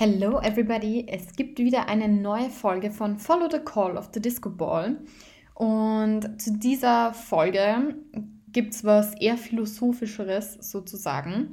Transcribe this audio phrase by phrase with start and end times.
[0.00, 4.48] Hello everybody, es gibt wieder eine neue Folge von Follow the Call of the Disco
[4.48, 4.96] Ball.
[5.54, 7.96] Und zu dieser Folge
[8.52, 11.50] gibt es was eher philosophischeres sozusagen.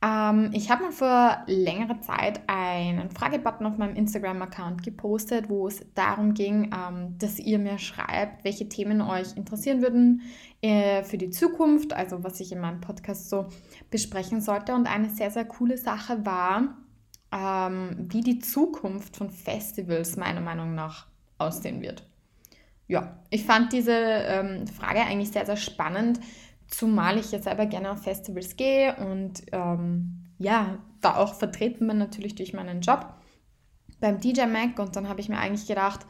[0.00, 5.84] Ähm, ich habe mal vor längerer Zeit einen Fragebutton auf meinem Instagram-Account gepostet, wo es
[5.96, 10.22] darum ging, ähm, dass ihr mir schreibt, welche Themen euch interessieren würden
[10.62, 13.46] äh, für die Zukunft, also was ich in meinem Podcast so
[13.90, 14.76] besprechen sollte.
[14.76, 16.76] Und eine sehr, sehr coole Sache war,
[17.32, 21.06] ähm, wie die Zukunft von Festivals meiner Meinung nach
[21.38, 22.04] aussehen wird.
[22.86, 26.20] Ja, ich fand diese ähm, Frage eigentlich sehr, sehr spannend,
[26.68, 31.98] zumal ich jetzt selber gerne auf Festivals gehe und ähm, ja, da auch vertreten bin
[31.98, 33.14] natürlich durch meinen Job
[34.00, 36.06] beim DJ Mac und dann habe ich mir eigentlich gedacht,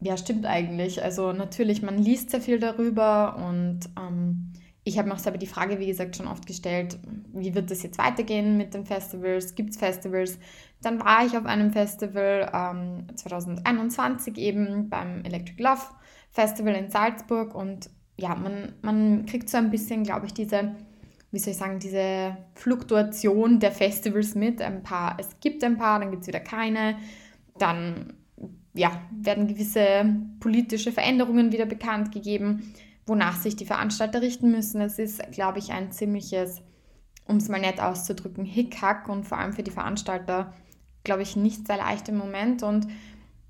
[0.00, 1.02] ja, stimmt eigentlich.
[1.02, 4.52] Also natürlich, man liest sehr viel darüber und ähm,
[4.86, 6.96] ich habe mir auch selber die Frage, wie gesagt, schon oft gestellt,
[7.32, 9.56] wie wird das jetzt weitergehen mit den Festivals?
[9.56, 10.38] Gibt es Festivals?
[10.80, 15.82] Dann war ich auf einem Festival ähm, 2021 eben beim Electric Love
[16.30, 20.76] Festival in Salzburg und ja, man, man kriegt so ein bisschen, glaube ich, diese,
[21.32, 24.62] wie soll ich sagen, diese Fluktuation der Festivals mit.
[24.62, 26.96] Ein paar, es gibt ein paar, dann gibt es wieder keine.
[27.58, 28.12] Dann
[28.72, 32.72] ja, werden gewisse politische Veränderungen wieder bekannt gegeben
[33.06, 34.80] wonach sich die Veranstalter richten müssen.
[34.80, 36.62] Es ist, glaube ich, ein ziemliches,
[37.26, 40.52] um es mal nett auszudrücken, Hickhack und vor allem für die Veranstalter,
[41.04, 42.62] glaube ich, nicht sehr leicht im Moment.
[42.62, 42.88] Und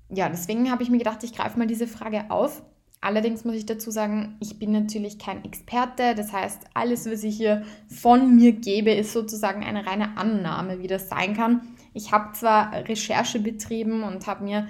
[0.09, 2.63] ja, deswegen habe ich mir gedacht, ich greife mal diese Frage auf.
[2.99, 6.15] Allerdings muss ich dazu sagen, ich bin natürlich kein Experte.
[6.15, 10.87] Das heißt, alles, was ich hier von mir gebe, ist sozusagen eine reine Annahme, wie
[10.87, 11.61] das sein kann.
[11.93, 14.67] Ich habe zwar Recherche betrieben und habe mir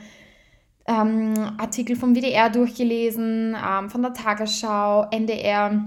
[0.87, 5.83] ähm, Artikel vom WDR durchgelesen, ähm, von der Tagesschau, NDR,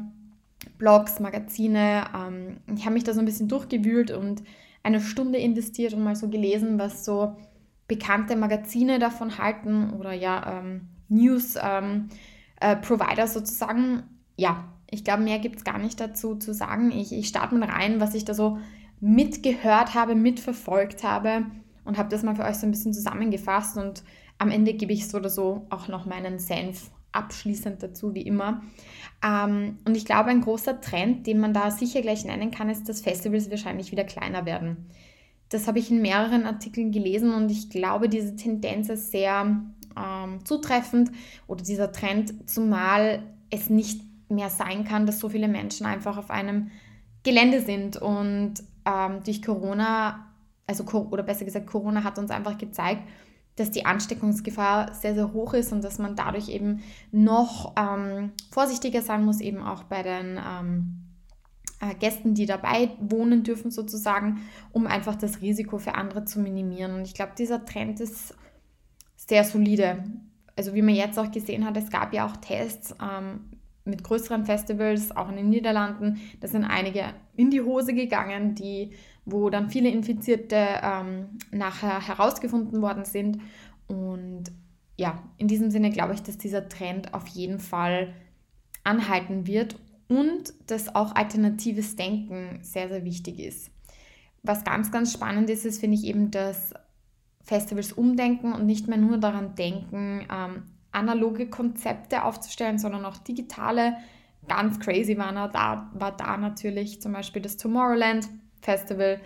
[0.78, 2.04] Blogs, Magazine.
[2.14, 4.42] Ähm, ich habe mich da so ein bisschen durchgewühlt und
[4.82, 7.36] eine Stunde investiert und mal so gelesen, was so
[7.88, 12.08] bekannte Magazine davon halten oder ja, ähm, News-Provider
[12.60, 14.02] ähm, äh, sozusagen.
[14.36, 16.92] Ja, ich glaube, mehr gibt es gar nicht dazu zu sagen.
[16.92, 18.58] Ich, ich starte mal rein, was ich da so
[19.00, 21.46] mitgehört habe, mitverfolgt habe
[21.84, 24.02] und habe das mal für euch so ein bisschen zusammengefasst und
[24.40, 28.62] am Ende gebe ich so oder so auch noch meinen Senf abschließend dazu, wie immer.
[29.22, 32.88] Ähm, und ich glaube, ein großer Trend, den man da sicher gleich nennen kann, ist,
[32.88, 34.88] dass Festivals wahrscheinlich wieder kleiner werden.
[35.50, 39.62] Das habe ich in mehreren Artikeln gelesen und ich glaube, diese Tendenz ist sehr
[39.96, 41.10] ähm, zutreffend
[41.46, 46.30] oder dieser Trend, zumal es nicht mehr sein kann, dass so viele Menschen einfach auf
[46.30, 46.70] einem
[47.24, 48.54] Gelände sind und
[48.86, 50.32] ähm, durch Corona,
[50.66, 53.02] also oder besser gesagt, Corona hat uns einfach gezeigt,
[53.56, 59.02] dass die Ansteckungsgefahr sehr, sehr hoch ist und dass man dadurch eben noch ähm, vorsichtiger
[59.02, 61.10] sein muss, eben auch bei den ähm,
[61.80, 66.94] äh, Gästen, die dabei wohnen dürfen sozusagen, um einfach das Risiko für andere zu minimieren.
[66.94, 68.34] Und ich glaube, dieser Trend ist
[69.16, 70.04] sehr solide.
[70.56, 73.40] Also wie man jetzt auch gesehen hat, es gab ja auch Tests ähm,
[73.84, 76.20] mit größeren Festivals, auch in den Niederlanden.
[76.40, 77.04] Da sind einige
[77.36, 78.92] in die Hose gegangen, die
[79.24, 83.40] wo dann viele Infizierte ähm, nachher herausgefunden worden sind.
[83.86, 84.44] Und
[84.96, 88.14] ja, in diesem Sinne glaube ich, dass dieser Trend auf jeden Fall
[88.84, 89.76] anhalten wird
[90.08, 93.70] und dass auch alternatives Denken sehr, sehr wichtig ist.
[94.42, 96.72] Was ganz, ganz spannend ist, ist, finde ich eben, dass
[97.42, 103.96] Festivals umdenken und nicht mehr nur daran denken, ähm, analoge Konzepte aufzustellen, sondern auch digitale.
[104.48, 108.28] Ganz crazy war da, war da natürlich zum Beispiel das Tomorrowland
[108.60, 109.20] Festival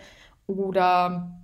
[0.47, 1.39] oder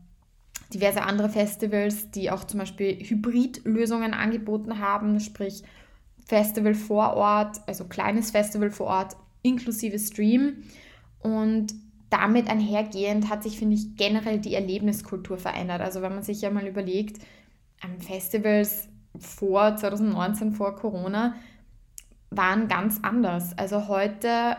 [0.73, 5.63] diverse andere Festivals, die auch zum Beispiel Hybridlösungen angeboten haben, sprich
[6.25, 10.63] Festival vor Ort, also kleines Festival vor Ort inklusive Stream.
[11.19, 11.73] Und
[12.09, 15.81] damit einhergehend hat sich, finde ich, generell die Erlebniskultur verändert.
[15.81, 17.21] Also wenn man sich ja mal überlegt,
[17.99, 18.88] Festivals
[19.19, 21.35] vor 2019, vor Corona,
[22.29, 23.57] waren ganz anders.
[23.57, 24.57] Also heute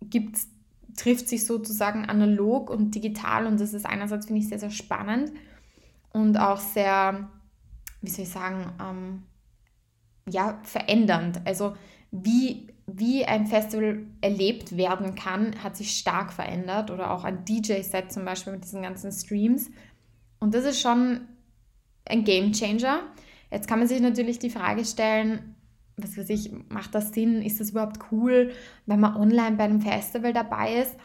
[0.00, 0.48] gibt es
[0.96, 5.32] trifft sich sozusagen analog und digital und das ist einerseits, finde ich, sehr, sehr spannend
[6.12, 7.28] und auch sehr,
[8.00, 9.22] wie soll ich sagen, ähm,
[10.28, 11.40] ja, verändernd.
[11.44, 11.74] Also
[12.10, 18.12] wie, wie ein Festival erlebt werden kann, hat sich stark verändert oder auch ein DJ-Set
[18.12, 19.70] zum Beispiel mit diesen ganzen Streams.
[20.38, 21.22] Und das ist schon
[22.04, 23.00] ein Game Changer.
[23.50, 25.54] Jetzt kann man sich natürlich die Frage stellen,
[25.96, 27.42] was weiß ich, macht das Sinn?
[27.42, 28.52] Ist das überhaupt cool,
[28.86, 30.96] wenn man online bei einem Festival dabei ist?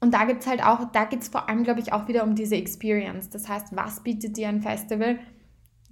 [0.00, 2.24] Und da gibt es halt auch, da geht es vor allem, glaube ich, auch wieder
[2.24, 3.28] um diese Experience.
[3.28, 5.18] Das heißt, was bietet dir ein Festival,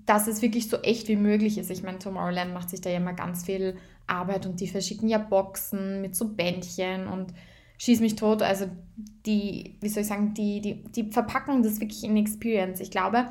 [0.06, 1.70] dass es wirklich so echt wie möglich ist?
[1.70, 5.18] Ich meine, Tomorrowland macht sich da ja immer ganz viel Arbeit und die verschicken ja
[5.18, 7.34] Boxen mit so Bändchen und
[7.76, 8.40] schieß mich tot.
[8.40, 8.66] Also
[9.26, 12.80] die, wie soll ich sagen, die, die, die verpacken das wirklich in Experience.
[12.80, 13.26] Ich glaube,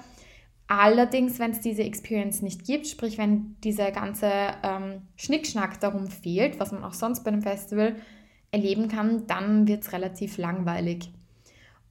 [0.67, 4.29] Allerdings, wenn es diese Experience nicht gibt, sprich wenn dieser ganze
[4.63, 7.95] ähm, Schnickschnack darum fehlt, was man auch sonst bei einem Festival
[8.51, 11.09] erleben kann, dann wird es relativ langweilig.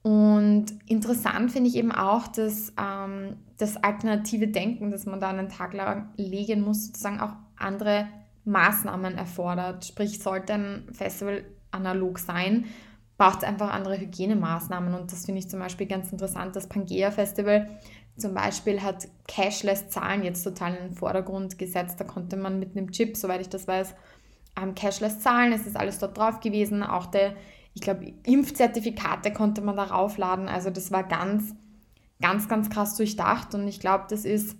[0.03, 5.49] Und interessant finde ich eben auch, dass ähm, das alternative Denken, das man da einen
[5.49, 8.07] Tag lang legen muss, sozusagen auch andere
[8.45, 9.85] Maßnahmen erfordert.
[9.85, 12.65] Sprich, sollte ein Festival analog sein,
[13.17, 14.93] braucht es einfach andere Hygienemaßnahmen.
[14.93, 16.55] Und das finde ich zum Beispiel ganz interessant.
[16.55, 17.67] Das Pangea Festival
[18.17, 21.99] zum Beispiel hat Cashless-Zahlen jetzt total in den Vordergrund gesetzt.
[21.99, 23.93] Da konnte man mit einem Chip, soweit ich das weiß,
[24.59, 25.53] ähm, Cashless zahlen.
[25.53, 26.83] Es ist alles dort drauf gewesen.
[26.83, 27.35] Auch der,
[27.73, 30.47] ich glaube, Impfzertifikate konnte man da raufladen.
[30.47, 31.55] Also das war ganz,
[32.21, 33.53] ganz, ganz krass durchdacht.
[33.53, 34.57] Und ich glaube, das ist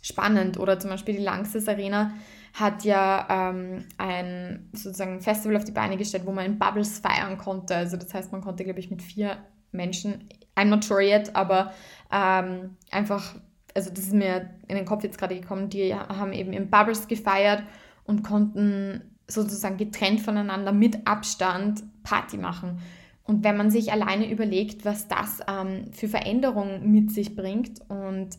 [0.00, 0.58] spannend.
[0.58, 2.12] Oder zum Beispiel die Langsys Arena
[2.52, 7.36] hat ja ähm, ein sozusagen Festival auf die Beine gestellt, wo man in Bubbles feiern
[7.36, 7.74] konnte.
[7.74, 9.38] Also das heißt, man konnte, glaube ich, mit vier
[9.72, 11.72] Menschen, I'm not sure yet, aber
[12.12, 13.34] ähm, einfach,
[13.74, 17.08] also das ist mir in den Kopf jetzt gerade gekommen, die haben eben in Bubbles
[17.08, 17.62] gefeiert
[18.04, 22.80] und konnten sozusagen getrennt voneinander mit Abstand Party machen.
[23.24, 28.30] Und wenn man sich alleine überlegt, was das ähm, für Veränderungen mit sich bringt und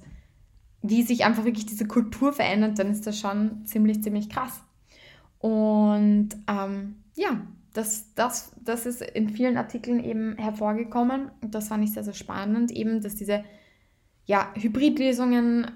[0.83, 4.61] wie sich einfach wirklich diese Kultur verändert, dann ist das schon ziemlich, ziemlich krass.
[5.39, 7.41] Und ähm, ja,
[7.75, 11.29] das, das, das ist in vielen Artikeln eben hervorgekommen.
[11.41, 13.43] Und das fand ich sehr, sehr spannend, eben, dass diese
[14.25, 15.69] ja, Hybridlösungen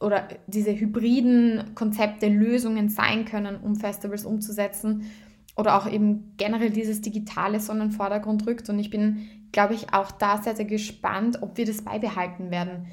[0.00, 5.10] oder diese hybriden Konzepte Lösungen sein können, um Festivals umzusetzen
[5.56, 8.68] oder auch eben generell dieses Digitale so in den Vordergrund rückt.
[8.68, 12.86] Und ich bin, glaube ich, auch da sehr, sehr gespannt, ob wir das beibehalten werden.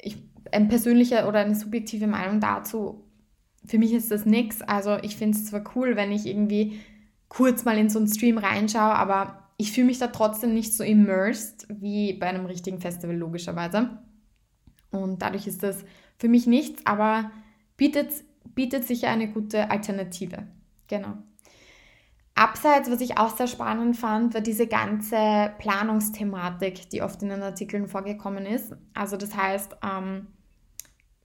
[0.00, 0.16] Ich
[0.52, 3.04] ein persönlicher oder eine subjektive Meinung dazu,
[3.66, 4.62] für mich ist das nichts.
[4.62, 6.80] Also ich finde es zwar cool, wenn ich irgendwie
[7.30, 10.84] kurz mal in so einen Stream reinschaue, aber ich fühle mich da trotzdem nicht so
[10.84, 13.98] immersed wie bei einem richtigen Festival logischerweise.
[14.90, 15.84] Und dadurch ist das
[16.18, 17.30] für mich nichts, aber
[17.76, 18.10] bietet,
[18.54, 20.46] bietet sicher eine gute Alternative.
[20.88, 21.14] Genau.
[22.34, 27.42] Abseits, was ich auch sehr spannend fand, war diese ganze Planungsthematik, die oft in den
[27.42, 28.74] Artikeln vorgekommen ist.
[28.94, 30.26] Also das heißt, ähm,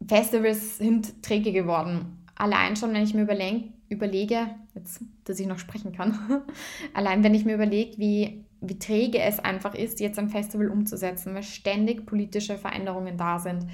[0.05, 2.24] Festivals sind träge geworden.
[2.35, 6.43] Allein schon, wenn ich mir überleg, überlege, jetzt, dass ich noch sprechen kann,
[6.93, 11.33] allein wenn ich mir überlege, wie, wie träge es einfach ist, jetzt ein Festival umzusetzen,
[11.33, 13.67] weil ständig politische Veränderungen da sind.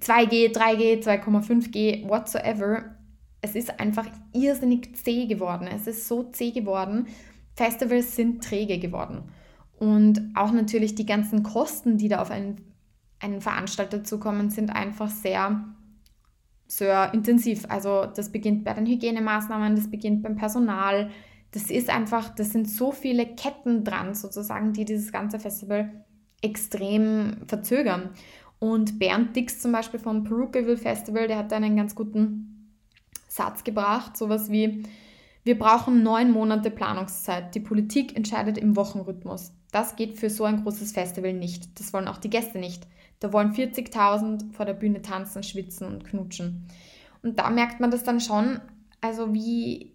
[0.00, 2.96] 2G, 3G, 2,5G, whatsoever.
[3.42, 5.66] Es ist einfach irrsinnig zäh geworden.
[5.66, 7.08] Es ist so zäh geworden.
[7.54, 9.30] Festivals sind träge geworden.
[9.78, 12.70] Und auch natürlich die ganzen Kosten, die da auf einen
[13.20, 15.62] einen Veranstalter zukommen, sind einfach sehr,
[16.70, 17.64] sehr intensiv.
[17.68, 21.10] Also das beginnt bei den Hygienemaßnahmen, das beginnt beim Personal.
[21.50, 26.04] Das ist einfach, das sind so viele Ketten dran sozusagen, die dieses ganze Festival
[26.42, 28.10] extrem verzögern.
[28.60, 32.76] Und Bernd Dix zum Beispiel vom Perukaville Festival, der hat einen ganz guten
[33.26, 34.84] Satz gebracht, sowas wie,
[35.42, 37.54] wir brauchen neun Monate Planungszeit.
[37.54, 39.52] Die Politik entscheidet im Wochenrhythmus.
[39.72, 41.80] Das geht für so ein großes Festival nicht.
[41.80, 42.86] Das wollen auch die Gäste nicht.
[43.20, 46.66] Da wollen 40.000 vor der Bühne tanzen, schwitzen und knutschen.
[47.22, 48.60] Und da merkt man das dann schon,
[49.00, 49.92] also wie,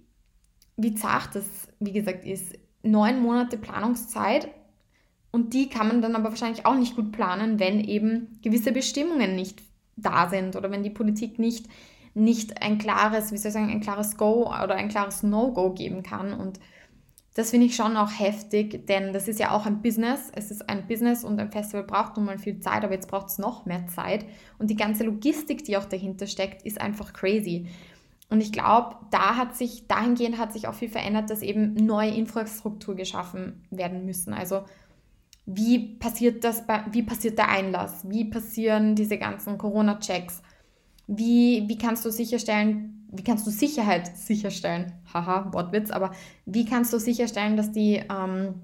[0.78, 1.46] wie zart das,
[1.80, 2.58] wie gesagt, ist.
[2.84, 4.48] Neun Monate Planungszeit
[5.32, 9.36] und die kann man dann aber wahrscheinlich auch nicht gut planen, wenn eben gewisse Bestimmungen
[9.36, 9.64] nicht
[9.98, 11.66] da sind oder wenn die Politik nicht,
[12.14, 16.04] nicht ein klares, wie soll ich sagen, ein klares Go oder ein klares No-Go geben
[16.04, 16.32] kann.
[16.32, 16.60] Und
[17.36, 20.32] das finde ich schon auch heftig, denn das ist ja auch ein Business.
[20.34, 23.28] Es ist ein Business und ein Festival braucht nun mal viel Zeit, aber jetzt braucht
[23.28, 24.26] es noch mehr Zeit.
[24.58, 27.68] Und die ganze Logistik, die auch dahinter steckt, ist einfach crazy.
[28.30, 32.12] Und ich glaube, da hat sich, dahingehend hat sich auch viel verändert, dass eben neue
[32.12, 34.34] Infrastruktur geschaffen werden müssen.
[34.34, 34.64] Also
[35.46, 38.10] wie passiert das, bei, wie passiert der Einlass?
[38.10, 40.42] Wie passieren diese ganzen Corona-Checks?
[41.08, 44.94] Wie, wie kannst du sicherstellen, wie kannst du Sicherheit sicherstellen?
[45.14, 46.12] Haha, Wortwitz, aber
[46.46, 48.56] wie kannst du sicherstellen, dass die, ähm,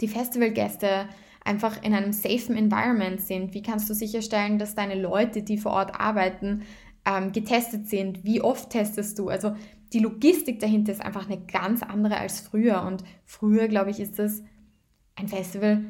[0.00, 1.08] die Festivalgäste
[1.44, 3.54] einfach in einem safen Environment sind?
[3.54, 6.62] Wie kannst du sicherstellen, dass deine Leute, die vor Ort arbeiten,
[7.04, 8.24] ähm, getestet sind?
[8.24, 9.28] Wie oft testest du?
[9.28, 9.54] Also
[9.92, 12.82] die Logistik dahinter ist einfach eine ganz andere als früher.
[12.82, 14.42] Und früher, glaube ich, ist das
[15.16, 15.82] ein Festival,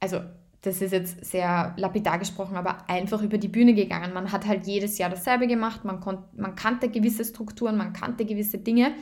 [0.00, 0.20] also
[0.66, 4.12] das ist jetzt sehr lapidar gesprochen, aber einfach über die Bühne gegangen.
[4.12, 6.02] Man hat halt jedes Jahr dasselbe gemacht, man,
[6.36, 8.92] man kannte gewisse Strukturen, man kannte gewisse Dinge.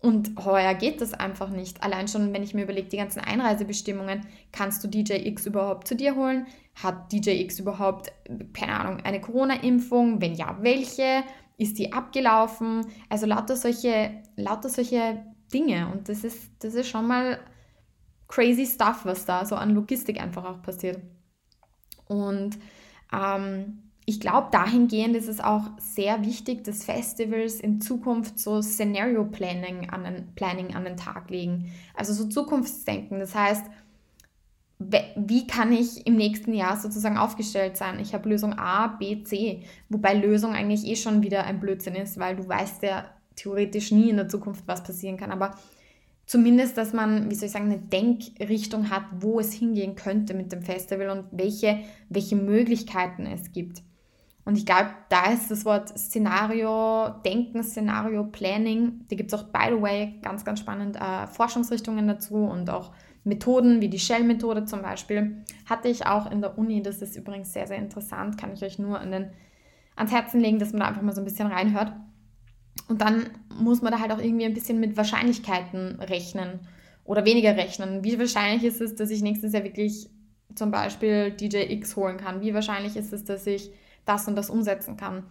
[0.00, 1.84] Und heuer geht das einfach nicht.
[1.84, 5.94] Allein schon, wenn ich mir überlege, die ganzen Einreisebestimmungen, kannst du DJ X überhaupt zu
[5.94, 6.46] dir holen?
[6.82, 8.10] Hat DJ X überhaupt,
[8.52, 10.20] keine Ahnung, eine Corona-Impfung?
[10.20, 11.22] Wenn ja, welche?
[11.56, 12.86] Ist die abgelaufen?
[13.08, 15.88] Also lauter solche, lauter solche Dinge.
[15.92, 17.38] Und das ist, das ist schon mal
[18.30, 21.02] crazy stuff, was da so an Logistik einfach auch passiert.
[22.06, 22.58] Und
[23.12, 29.24] Ähm, ich glaube, dahingehend ist es auch sehr wichtig, dass Festivals in Zukunft so Scenario
[29.26, 31.72] Planning an den, Planning an den Tag legen.
[31.94, 33.20] Also so Zukunftsdenken.
[33.20, 33.66] Das heißt,
[35.16, 38.00] wie kann ich im nächsten Jahr sozusagen aufgestellt sein?
[38.00, 42.18] Ich habe Lösung A, B, C, wobei Lösung eigentlich eh schon wieder ein Blödsinn ist,
[42.18, 43.04] weil du weißt ja
[43.36, 45.32] theoretisch nie in der Zukunft, was passieren kann.
[45.32, 45.54] Aber
[46.30, 50.52] zumindest, dass man, wie soll ich sagen, eine Denkrichtung hat, wo es hingehen könnte mit
[50.52, 53.82] dem Festival und welche, welche Möglichkeiten es gibt.
[54.44, 59.48] Und ich glaube, da ist das Wort Szenario, Denken, Szenario, Planning, da gibt es auch,
[59.48, 62.92] by the way, ganz, ganz spannend äh, Forschungsrichtungen dazu und auch
[63.24, 65.42] Methoden wie die Shell-Methode zum Beispiel.
[65.68, 68.78] Hatte ich auch in der Uni, das ist übrigens sehr, sehr interessant, kann ich euch
[68.78, 69.30] nur an den,
[69.96, 71.92] ans Herzen legen, dass man da einfach mal so ein bisschen reinhört.
[72.88, 76.60] Und dann muss man da halt auch irgendwie ein bisschen mit Wahrscheinlichkeiten rechnen
[77.04, 78.04] oder weniger rechnen.
[78.04, 80.08] Wie wahrscheinlich ist es, dass ich nächstes Jahr wirklich
[80.54, 82.40] zum Beispiel DJ X holen kann?
[82.40, 83.70] Wie wahrscheinlich ist es, dass ich
[84.04, 85.24] das und das umsetzen kann.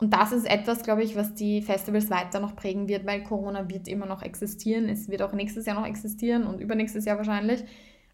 [0.00, 3.68] Und das ist etwas, glaube ich, was die Festivals weiter noch prägen wird, weil Corona
[3.68, 4.88] wird immer noch existieren.
[4.88, 7.64] Es wird auch nächstes Jahr noch existieren und übernächstes Jahr wahrscheinlich.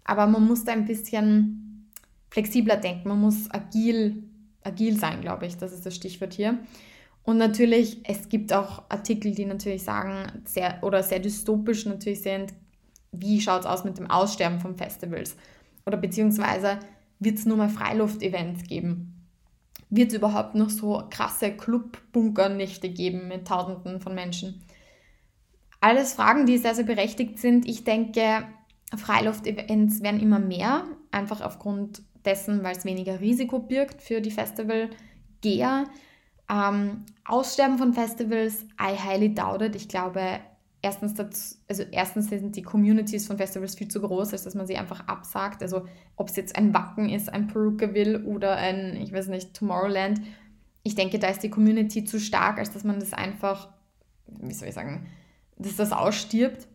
[0.04, 1.90] Aber man muss da ein bisschen
[2.30, 3.08] flexibler denken.
[3.08, 4.24] Man muss agil,
[4.62, 5.58] agil sein, glaube ich.
[5.58, 6.58] Das ist das Stichwort hier.
[7.24, 12.52] Und natürlich, es gibt auch Artikel, die natürlich sagen, sehr oder sehr dystopisch natürlich sind,
[13.12, 15.36] wie schaut es aus mit dem Aussterben von Festivals?
[15.86, 16.78] Oder beziehungsweise
[17.20, 19.14] wird es nur mal Freiluft-Events geben?
[19.96, 24.62] wird es überhaupt noch so krasse Club-Bunker-Nächte geben mit Tausenden von Menschen?
[25.80, 27.68] Alles Fragen, die sehr, sehr berechtigt sind.
[27.68, 28.44] Ich denke,
[28.96, 35.84] Freiluft-Events werden immer mehr, einfach aufgrund dessen, weil es weniger Risiko birgt für die Festivalgeher.
[36.50, 39.76] Ähm, Aussterben von Festivals, I highly doubt it.
[39.76, 40.40] Ich glaube,
[40.82, 44.66] erstens, dazu, also erstens sind die Communities von Festivals viel zu groß, als dass man
[44.66, 45.62] sie einfach absagt.
[45.62, 45.86] Also
[46.16, 50.20] ob es jetzt ein Wacken ist, ein Perukaville oder ein, ich weiß nicht, Tomorrowland.
[50.82, 53.70] Ich denke, da ist die Community zu stark, als dass man das einfach,
[54.26, 55.06] wie soll ich sagen,
[55.56, 56.68] dass das ausstirbt.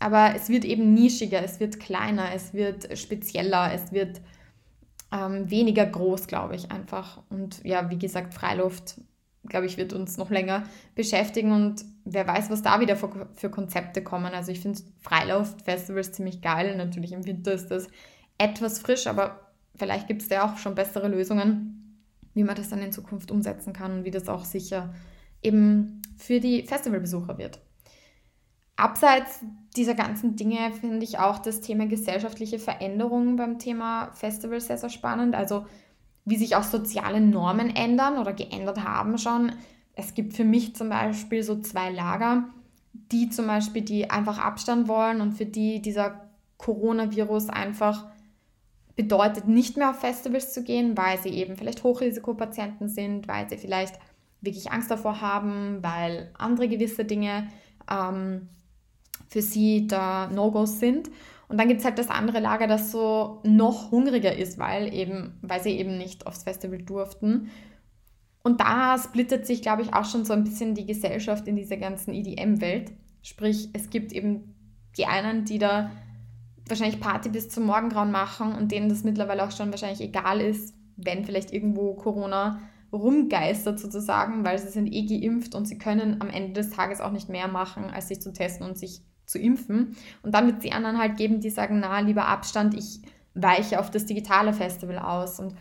[0.00, 4.20] Aber es wird eben nischiger, es wird kleiner, es wird spezieller, es wird
[5.10, 7.22] ähm, weniger groß, glaube ich, einfach.
[7.30, 9.00] Und ja, wie gesagt, Freiluft
[9.48, 13.50] glaube ich, wird uns noch länger beschäftigen und wer weiß, was da wieder für, für
[13.50, 14.32] Konzepte kommen.
[14.34, 16.76] Also ich finde Freilauf-Festivals ziemlich geil.
[16.76, 17.88] Natürlich im Winter ist das
[18.38, 22.00] etwas frisch, aber vielleicht gibt es da auch schon bessere Lösungen,
[22.34, 24.94] wie man das dann in Zukunft umsetzen kann und wie das auch sicher
[25.42, 27.60] eben für die Festivalbesucher wird.
[28.76, 29.40] Abseits
[29.76, 34.90] dieser ganzen Dinge finde ich auch das Thema gesellschaftliche Veränderungen beim Thema Festival sehr, sehr
[34.90, 35.34] spannend.
[35.34, 35.66] Also
[36.24, 39.52] wie sich auch soziale Normen ändern oder geändert haben schon.
[39.94, 42.44] Es gibt für mich zum Beispiel so zwei Lager,
[43.12, 48.06] die zum Beispiel, die einfach Abstand wollen und für die dieser Coronavirus einfach
[48.96, 53.58] bedeutet, nicht mehr auf Festivals zu gehen, weil sie eben vielleicht Hochrisikopatienten sind, weil sie
[53.58, 53.98] vielleicht
[54.40, 57.48] wirklich Angst davor haben, weil andere gewisse Dinge
[57.90, 58.48] ähm,
[59.28, 61.10] für sie da No-Gos sind.
[61.48, 65.38] Und dann gibt es halt das andere Lager, das so noch hungriger ist, weil, eben,
[65.42, 67.50] weil sie eben nicht aufs Festival durften.
[68.42, 71.76] Und da splittet sich, glaube ich, auch schon so ein bisschen die Gesellschaft in dieser
[71.76, 72.92] ganzen EDM-Welt.
[73.22, 74.54] Sprich, es gibt eben
[74.96, 75.90] die einen, die da
[76.68, 80.74] wahrscheinlich Party bis zum Morgengrauen machen und denen das mittlerweile auch schon wahrscheinlich egal ist,
[80.96, 82.60] wenn vielleicht irgendwo Corona
[82.92, 87.10] rumgeistert sozusagen, weil sie sind eh geimpft und sie können am Ende des Tages auch
[87.10, 89.96] nicht mehr machen, als sich zu testen und sich zu impfen.
[90.22, 93.00] Und dann wird es die anderen halt geben, die sagen, na, lieber Abstand, ich
[93.34, 95.40] weiche auf das digitale Festival aus.
[95.40, 95.54] Und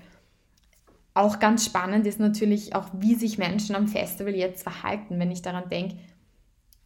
[1.13, 5.41] auch ganz spannend ist natürlich auch, wie sich Menschen am Festival jetzt verhalten, wenn ich
[5.41, 5.95] daran denke,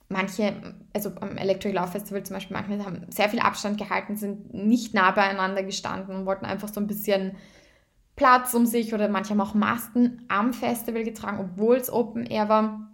[0.09, 0.53] manche,
[0.93, 4.93] also am Electric Love Festival zum Beispiel, manche haben sehr viel Abstand gehalten, sind nicht
[4.93, 7.33] nah beieinander gestanden und wollten einfach so ein bisschen
[8.15, 12.49] Platz um sich oder manche haben auch Masken am Festival getragen, obwohl es Open Air
[12.49, 12.89] war.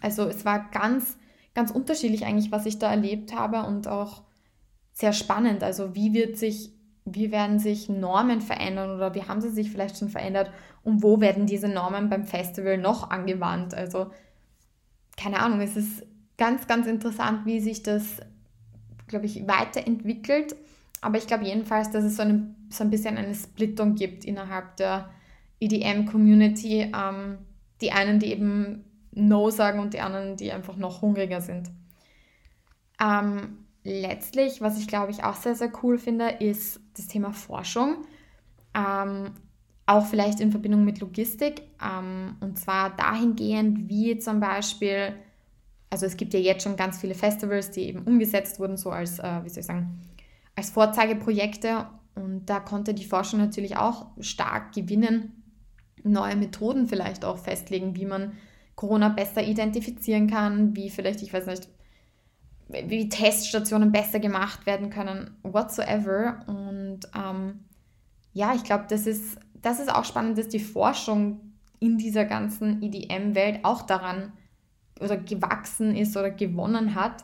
[0.00, 1.16] Also es war ganz
[1.54, 4.22] ganz unterschiedlich eigentlich, was ich da erlebt habe und auch
[4.92, 5.62] sehr spannend.
[5.62, 6.72] Also wie wird sich,
[7.04, 10.50] wie werden sich Normen verändern oder wie haben sie sich vielleicht schon verändert
[10.82, 13.74] und wo werden diese Normen beim Festival noch angewandt?
[13.74, 14.10] Also
[15.16, 16.06] keine Ahnung, es ist
[16.38, 18.20] ganz, ganz interessant, wie sich das,
[19.06, 20.56] glaube ich, weiterentwickelt.
[21.02, 24.76] Aber ich glaube jedenfalls, dass es so, eine, so ein bisschen eine Splittung gibt innerhalb
[24.76, 25.10] der
[25.60, 26.92] EDM-Community.
[26.94, 27.38] Ähm,
[27.80, 31.70] die einen, die eben No sagen und die anderen, die einfach noch hungriger sind.
[33.02, 38.04] Ähm, letztlich, was ich glaube ich auch sehr, sehr cool finde, ist das Thema Forschung.
[38.74, 39.32] Ähm,
[39.86, 41.62] auch vielleicht in Verbindung mit Logistik.
[41.82, 45.14] Ähm, und zwar dahingehend, wie zum Beispiel,
[45.90, 49.18] also es gibt ja jetzt schon ganz viele Festivals, die eben umgesetzt wurden, so als,
[49.18, 50.00] äh, wie soll ich sagen,
[50.54, 51.86] als Vorzeigeprojekte.
[52.14, 55.40] Und da konnte die Forschung natürlich auch stark gewinnen
[56.02, 58.32] neue Methoden vielleicht auch festlegen, wie man
[58.80, 61.68] Corona besser identifizieren kann, wie vielleicht, ich weiß nicht,
[62.68, 66.40] wie Teststationen besser gemacht werden können, whatsoever.
[66.46, 67.60] Und ähm,
[68.32, 72.82] ja, ich glaube, das ist, das ist auch spannend, dass die Forschung in dieser ganzen
[72.82, 74.32] EDM-Welt auch daran
[74.98, 77.22] oder gewachsen ist oder gewonnen hat,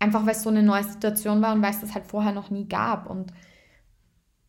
[0.00, 2.50] einfach weil es so eine neue Situation war und weil es das halt vorher noch
[2.50, 3.08] nie gab.
[3.08, 3.32] Und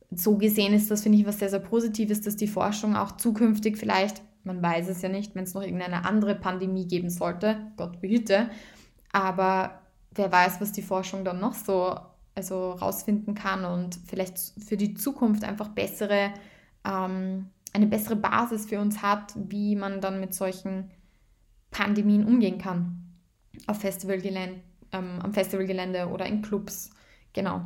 [0.09, 3.77] so gesehen ist das, finde ich, was sehr, sehr Positives, dass die Forschung auch zukünftig
[3.77, 7.99] vielleicht, man weiß es ja nicht, wenn es noch irgendeine andere Pandemie geben sollte, Gott
[8.01, 8.49] behüte,
[9.11, 9.81] aber
[10.11, 11.95] wer weiß, was die Forschung dann noch so
[12.35, 16.33] also rausfinden kann und vielleicht für die Zukunft einfach bessere,
[16.83, 20.91] ähm, eine bessere Basis für uns hat, wie man dann mit solchen
[21.71, 23.03] Pandemien umgehen kann
[23.67, 26.91] auf Festivalgelände, ähm, am Festivalgelände oder in Clubs.
[27.33, 27.61] Genau.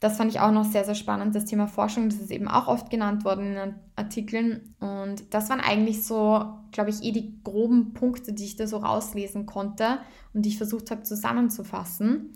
[0.00, 2.08] Das fand ich auch noch sehr, sehr spannend, das Thema Forschung.
[2.08, 4.74] Das ist eben auch oft genannt worden in Artikeln.
[4.80, 8.78] Und das waren eigentlich so, glaube ich, eh die groben Punkte, die ich da so
[8.78, 9.98] rauslesen konnte
[10.34, 12.32] und die ich versucht habe zusammenzufassen.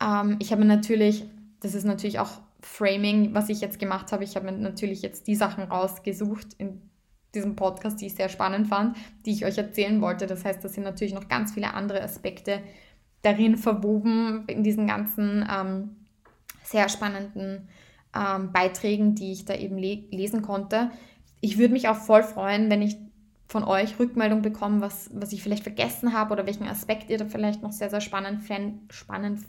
[0.00, 1.24] Ähm, ich habe natürlich,
[1.60, 4.22] das ist natürlich auch Framing, was ich jetzt gemacht habe.
[4.22, 6.80] Ich habe mir natürlich jetzt die Sachen rausgesucht in
[7.34, 8.96] diesem Podcast, die ich sehr spannend fand,
[9.26, 10.26] die ich euch erzählen wollte.
[10.26, 12.60] Das heißt, da sind natürlich noch ganz viele andere Aspekte
[13.22, 15.96] darin verwoben, in diesen ganzen ähm,
[16.62, 17.68] sehr spannenden
[18.14, 20.90] ähm, Beiträgen, die ich da eben le lesen konnte.
[21.40, 22.96] Ich würde mich auch voll freuen, wenn ich
[23.48, 27.26] von euch Rückmeldung bekomme, was, was ich vielleicht vergessen habe oder welchen Aspekt ihr da
[27.26, 28.42] vielleicht noch sehr, sehr spannend,
[28.90, 29.40] spannend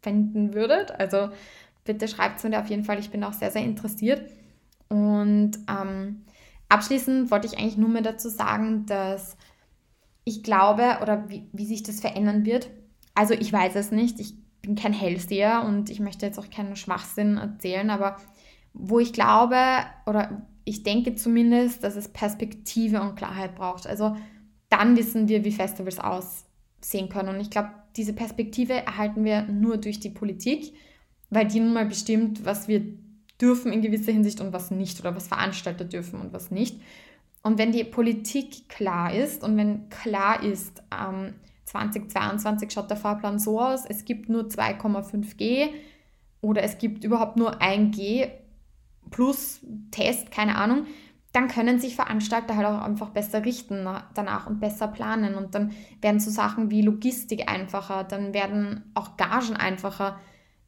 [0.00, 0.90] fänden würdet.
[0.98, 1.28] Also
[1.84, 2.98] bitte schreibt es mir da auf jeden Fall.
[2.98, 4.28] Ich bin auch sehr, sehr interessiert.
[4.88, 6.24] Und ähm,
[6.68, 9.36] abschließend wollte ich eigentlich nur mehr dazu sagen, dass
[10.24, 12.68] ich glaube oder wie, wie sich das verändern wird.
[13.14, 14.20] Also ich weiß es nicht.
[14.20, 18.16] Ich bin kein Hellseher und ich möchte jetzt auch keinen Schwachsinn erzählen, aber
[18.72, 19.56] wo ich glaube
[20.06, 23.86] oder ich denke zumindest, dass es Perspektive und Klarheit braucht.
[23.86, 24.16] Also
[24.68, 27.30] dann wissen wir, wie Festivals aussehen können.
[27.30, 30.72] Und ich glaube, diese Perspektive erhalten wir nur durch die Politik,
[31.30, 32.82] weil die nun mal bestimmt, was wir
[33.40, 36.80] dürfen in gewisser Hinsicht und was nicht oder was Veranstalter dürfen und was nicht.
[37.42, 41.34] Und wenn die Politik klar ist und wenn klar ist, ähm,
[41.72, 45.68] 2022 schaut der Fahrplan so aus, es gibt nur 2,5G
[46.40, 48.28] oder es gibt überhaupt nur 1G
[49.10, 50.86] plus Test, keine Ahnung,
[51.32, 55.34] dann können sich Veranstalter halt auch einfach besser richten danach und besser planen.
[55.34, 60.18] Und dann werden so Sachen wie Logistik einfacher, dann werden auch Gagen einfacher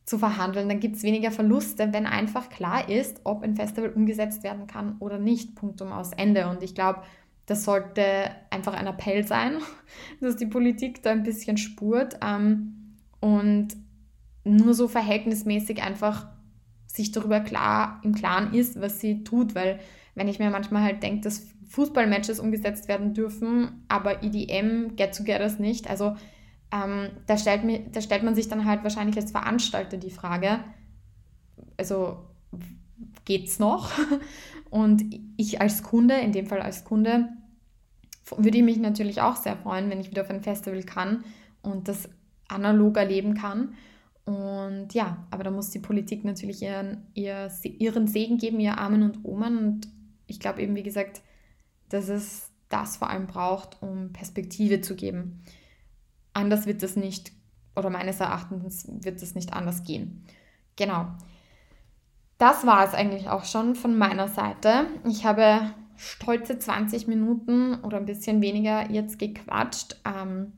[0.06, 4.42] zu verhandeln, dann gibt es weniger Verluste, wenn einfach klar ist, ob ein Festival umgesetzt
[4.42, 6.48] werden kann oder nicht, Punktum aus Ende.
[6.48, 7.02] Und ich glaube,
[7.46, 9.58] das sollte einfach ein Appell sein,
[10.20, 13.68] dass die Politik da ein bisschen spurt ähm, und
[14.44, 16.26] nur so verhältnismäßig einfach
[16.86, 19.80] sich darüber klar im Klaren ist, was sie tut, weil
[20.14, 25.90] wenn ich mir manchmal halt denke, dass Fußballmatches umgesetzt werden dürfen, aber EDM, Get-Togethers nicht,
[25.90, 26.16] also
[26.72, 30.60] ähm, da, stellt mir, da stellt man sich dann halt wahrscheinlich als Veranstalter die Frage,
[31.76, 32.18] also
[33.24, 33.90] geht's noch?
[34.74, 35.04] Und
[35.36, 37.28] ich als Kunde, in dem Fall als Kunde,
[38.36, 41.22] würde ich mich natürlich auch sehr freuen, wenn ich wieder auf ein Festival kann
[41.62, 42.08] und das
[42.48, 43.74] analog erleben kann.
[44.24, 49.04] Und ja, aber da muss die Politik natürlich ihren, ihr, ihren Segen geben, ihr Armen
[49.04, 49.58] und Omen.
[49.58, 49.88] Und
[50.26, 51.22] ich glaube eben, wie gesagt,
[51.88, 55.44] dass es das vor allem braucht, um Perspektive zu geben.
[56.32, 57.30] Anders wird das nicht,
[57.76, 60.24] oder meines Erachtens wird das nicht anders gehen.
[60.74, 61.06] Genau
[62.44, 64.84] das war es eigentlich auch schon von meiner Seite.
[65.08, 69.96] Ich habe stolze 20 Minuten oder ein bisschen weniger jetzt gequatscht.
[70.04, 70.52] Ähm,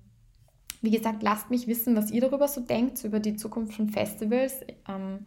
[0.82, 4.62] wie gesagt, lasst mich wissen, was ihr darüber so denkt, über die Zukunft von Festivals.
[4.88, 5.26] Ähm,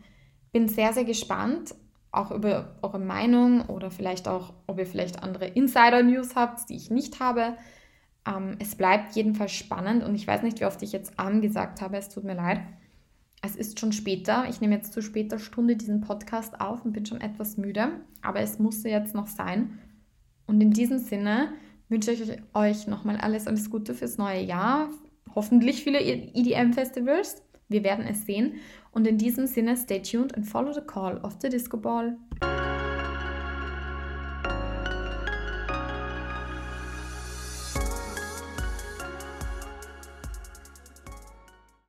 [0.51, 1.75] bin sehr, sehr gespannt,
[2.11, 6.91] auch über eure Meinung oder vielleicht auch, ob ihr vielleicht andere Insider-News habt, die ich
[6.91, 7.55] nicht habe.
[8.27, 11.95] Ähm, es bleibt jedenfalls spannend und ich weiß nicht, wie oft ich jetzt angesagt habe,
[11.95, 12.59] es tut mir leid.
[13.41, 14.47] Es ist schon später.
[14.49, 18.41] Ich nehme jetzt zu später Stunde diesen Podcast auf und bin schon etwas müde, aber
[18.41, 19.79] es musste jetzt noch sein.
[20.45, 21.53] Und in diesem Sinne
[21.87, 24.89] wünsche ich euch nochmal alles, alles Gute fürs neue Jahr.
[25.35, 27.43] Hoffentlich viele EDM-Festivals.
[27.67, 28.55] Wir werden es sehen.
[28.91, 32.17] Und in diesem Sinne, stay tuned and follow the call of the Disco Ball.